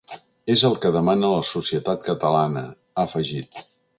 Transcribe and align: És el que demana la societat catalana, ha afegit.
És 0.53 0.61
el 0.69 0.77
que 0.85 0.89
demana 0.95 1.29
la 1.33 1.43
societat 1.51 2.07
catalana, 2.09 2.65
ha 2.95 3.07
afegit. 3.07 3.63